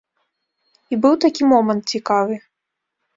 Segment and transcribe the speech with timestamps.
[0.95, 2.39] І быў такі момант цікавы.